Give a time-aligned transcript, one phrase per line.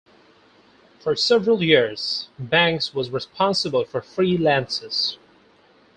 [0.99, 5.17] For several years Banks was responsible for freelances.